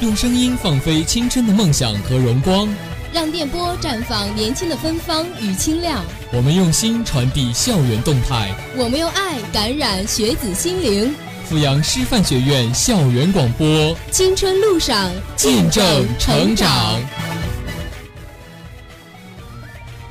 [0.00, 2.68] 用声音放飞青春的梦想和荣光，
[3.14, 6.04] 让电波绽放年轻的芬芳与清亮。
[6.34, 11.14] 我们用心传递校园动态，我们用爱感染学子心灵。
[11.48, 17.00] 阜阳师范学院校园广播，青春路上见证成长。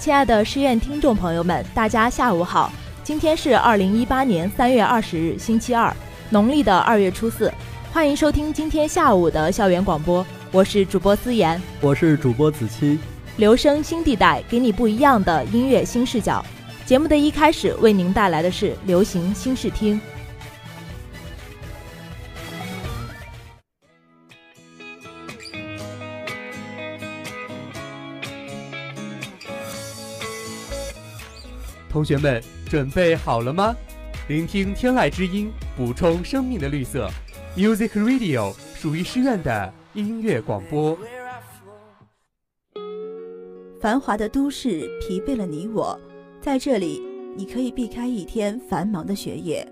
[0.00, 2.72] 亲爱的师院听众朋友们，大家下午好。
[3.04, 5.94] 今天是二零一八年三月二十日，星期二，
[6.30, 7.52] 农历的二月初四。
[7.90, 12.98] 欢迎收听今天下午的校园广播，我是主播思妍，我是主播子期。
[13.38, 16.44] 留声新地带，给你不一样的音乐新视角。
[16.84, 20.00] 节目的一开始，为您带来的是流行新视听。
[31.88, 33.74] 同学们，准备好了吗？
[34.28, 37.10] 聆听天籁之音，补充生命的绿色。
[37.58, 40.96] Music Radio 属于师院的音乐广播。
[43.80, 45.98] 繁华的都市疲惫了你我，
[46.40, 47.02] 在这里
[47.36, 49.66] 你可以避开一天繁忙的学业，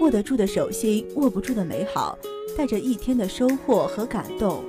[0.00, 2.18] 握得住的手心，握不住的美好，
[2.56, 4.64] 带着一天的收获和感动。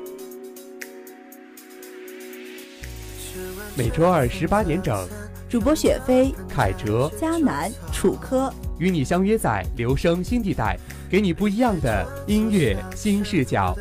[3.77, 5.08] 每周二十八点整，
[5.49, 10.77] 主播雪飞、凯哲、迦南、楚科与你相约在留声新地带。
[11.11, 13.77] 给你不一样的音乐新视角。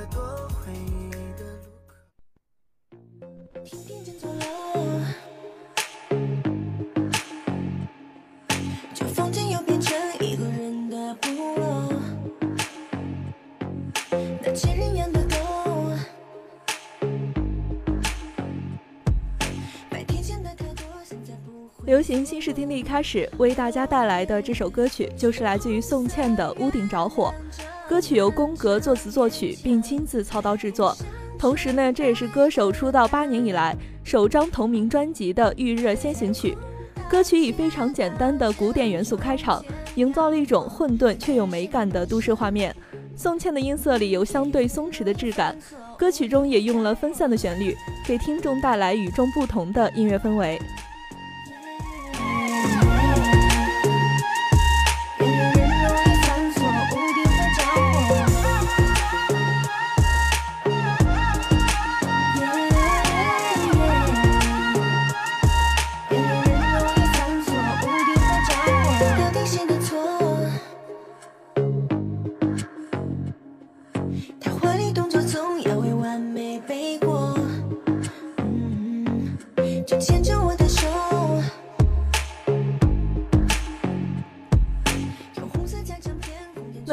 [22.11, 27.33] 行新视听力开始为大家带来的这首歌曲，就是来自于宋茜的《屋顶着火》。
[27.89, 30.93] 歌曲由宫格作词作曲，并亲自操刀制作。
[31.39, 36.59] 同时呢，这也是歌手出道八年以来首张同名专辑的预热先行曲。
[37.09, 39.65] 歌曲以非常简单的古典元素开场，
[39.95, 42.75] 营造了一种混沌却有美感的都市画面。
[43.15, 45.57] 宋茜的音色里有相对松弛的质感，
[45.97, 47.73] 歌曲中也用了分散的旋律，
[48.05, 50.61] 给听众带来与众不同的音乐氛围。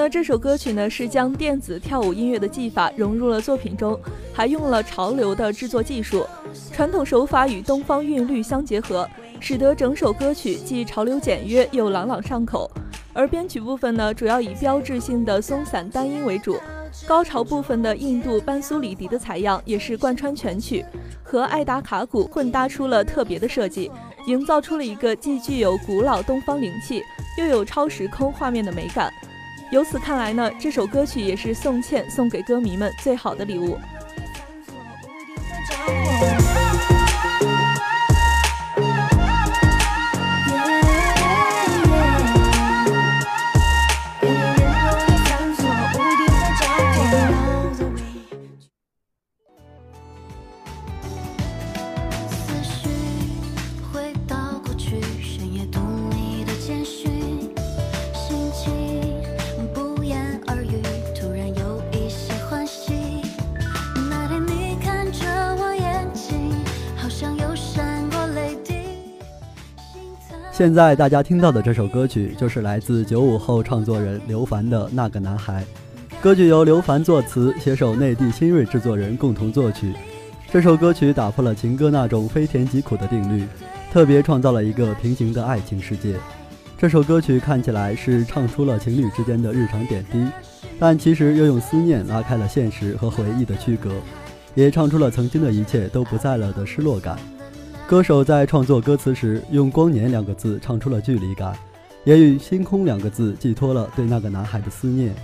[0.09, 4.00] 这首歌曲呢，是将电子跳舞音乐的技法融入了作品中，
[4.34, 6.25] 还用了潮流的制作技术，
[6.72, 9.07] 传统手法与东方韵律相结合，
[9.40, 12.69] 使得整首歌曲既潮流简约又朗朗上口。
[13.13, 16.56] 而编曲部分呢，主要以标志性的松散单音为主，
[17.06, 20.85] 高潮部分的印度班苏里迪的采样也是贯穿全曲，
[21.23, 23.91] 和艾达卡鼓混搭出了特别的设计，
[24.28, 27.01] 营造出了一个既具有古老东方灵气，
[27.38, 29.12] 又有超时空画面的美感。
[29.69, 33.78] 由此看来呢，这首歌曲也是宋茜送给歌迷们最好的礼物。
[70.57, 75.64] 现在大家听到的这首歌曲，就是来自九五后创作人刘凡的《那个男孩》。
[76.20, 79.93] 歌曲由刘凡作词，携手内地新锐制作人共同作曲。
[80.52, 83.46] 这首歌曲打破了情歌那种非甜即苦的定律，
[83.93, 86.16] 特别创造了一个平行的爱情世界。
[86.76, 90.26] 这首歌曲看起来是唱出了情侣之间的日常点滴，
[90.79, 93.91] 但其实又用思念拉开了现实和回忆的区隔，
[94.55, 97.16] 也唱出了曾经的一切都不在了的失落感。
[97.87, 101.57] 歌手在创作歌词时，用“光年”两个字唱出了距离感，
[102.03, 105.16] 也与“星空”两个字寄托了对那个男孩的思念。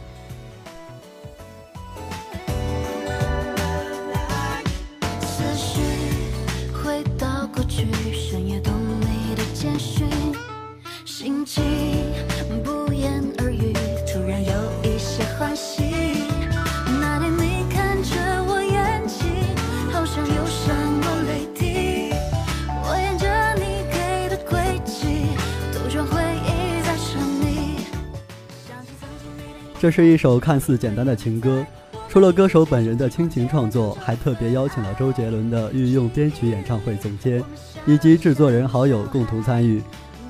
[12.63, 13.73] 不言而喻
[14.07, 14.51] 突然有
[14.83, 15.92] 一些欢喜。
[29.83, 31.61] 这是一首看似简单的情歌，
[32.07, 37.43] 除了歌手本人的倾情创作，还特别邀请了周杰伦的御用编曲演唱会总监
[37.85, 39.83] 以及制作人好友共同参与。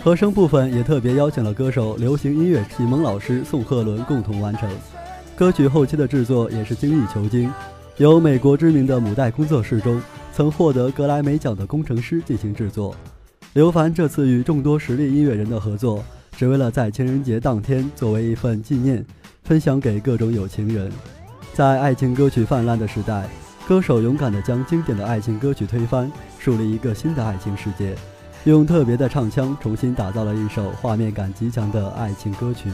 [0.03, 4.67] 和声部分也特别邀请了歌手、流行音乐启蒙老师宋鹤伦共同完成。
[5.35, 7.47] 歌曲后期的制作也是精益求精，
[7.97, 10.01] 由美国知名的母带工作室中
[10.33, 12.95] 曾获得格莱美奖的工程师进行制作。
[13.53, 16.03] 刘凡这次与众多实力音乐人的合作，
[16.35, 19.05] 只为了在情人节当天作为一份纪念。
[19.43, 20.89] 分享给各种有情人，
[21.53, 23.27] 在爱情歌曲泛滥的时代，
[23.67, 26.09] 歌手勇敢地将经典的爱情歌曲推翻，
[26.39, 27.93] 树立一个新的爱情世界，
[28.45, 32.71] 用特别的唱腔重新打造了一首画面感极强的爱情歌曲。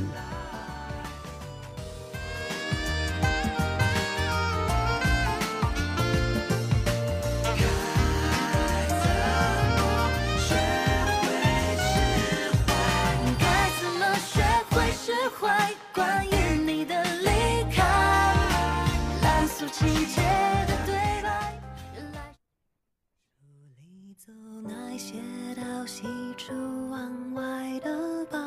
[25.91, 26.05] 西
[26.37, 26.53] 出
[26.91, 27.89] 望外的
[28.29, 28.39] 傍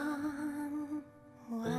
[1.60, 1.72] 晚，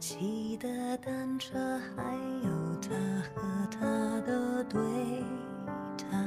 [0.00, 1.58] 骑的单车，
[1.94, 2.50] 还有
[2.80, 2.88] 他
[3.34, 3.86] 和他
[4.26, 4.80] 的对
[5.98, 6.26] 谈，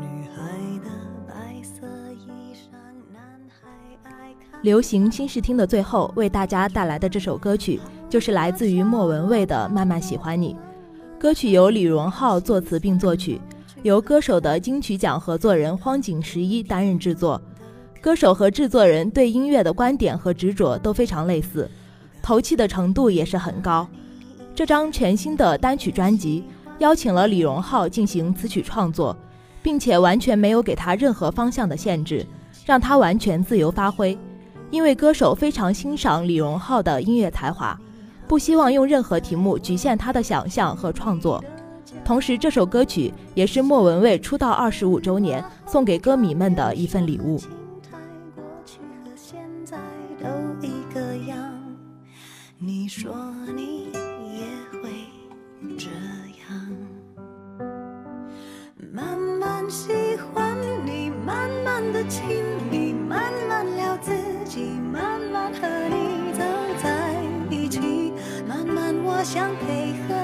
[0.00, 0.50] 女孩
[0.82, 0.88] 的
[1.28, 2.72] 白色衣裳，
[3.12, 3.68] 男孩
[4.04, 7.78] 爱看流行新视听的最后，为大家带来的这首歌曲，
[8.08, 10.54] 就是来自于莫文蔚的《慢慢喜欢你》。
[11.20, 13.38] 歌曲由李荣浩作词并作曲，
[13.82, 17.38] 由歌手的金曲奖合作人荒井十一担任制作。
[18.04, 21.66] 歌手和制作人对音乐的观点和执着都非常类似，
[22.20, 23.88] 投气的程度也是很高。
[24.54, 26.44] 这张全新的单曲专辑
[26.80, 29.16] 邀请了李荣浩进行词曲创作，
[29.62, 32.26] 并且完全没有给他任何方向的限制，
[32.66, 34.18] 让他完全自由发挥。
[34.70, 37.74] 因为歌手非常欣赏李荣浩的音乐才华，
[38.28, 41.42] 不希望用任何题目局限他的想象和创作。
[42.04, 47.40] 同时，这首歌曲也是莫文蔚出道二十五周年送给歌迷们的一份礼物。
[59.68, 62.22] 喜欢你，慢慢的亲
[62.70, 64.12] 密，慢慢聊自
[64.44, 66.44] 己，慢慢和你走
[66.82, 67.14] 在
[67.50, 68.12] 一起，
[68.46, 70.14] 慢慢我想配合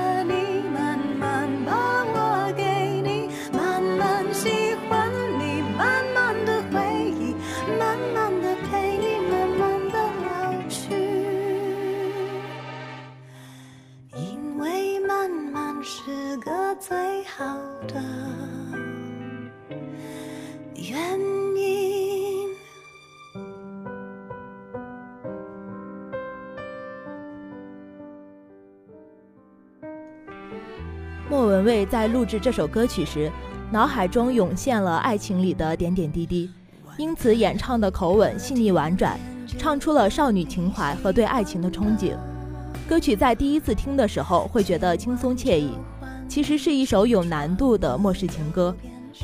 [31.30, 33.30] 莫文蔚在录制这首歌曲时，
[33.70, 36.50] 脑海中涌现了爱情里的点点滴滴，
[36.96, 39.16] 因此演唱的口吻细腻婉转，
[39.56, 42.16] 唱出了少女情怀和对爱情的憧憬。
[42.88, 45.70] 歌曲在第一次听的时候会觉得轻松惬意，
[46.28, 48.74] 其实是一首有难度的末世情歌，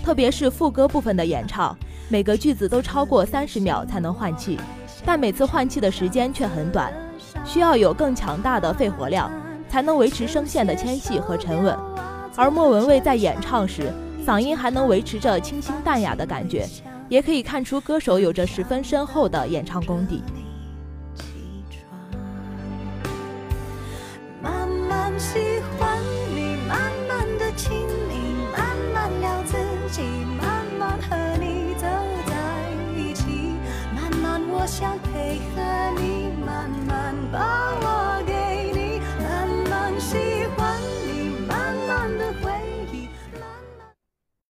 [0.04, 1.76] 特别是副歌部分的演唱，
[2.08, 4.56] 每个句子都超过三十秒才能换气，
[5.04, 6.92] 但每次换气的时间却很短，
[7.44, 9.28] 需要有更强大的肺活量，
[9.68, 11.76] 才能维持声线的纤细和沉稳。
[12.36, 13.90] 而莫文蔚在演唱时，
[14.24, 16.66] 嗓音还能维持着清新淡雅的感觉，
[17.08, 20.22] 也可以看出歌手有着十分深厚的演唱功底。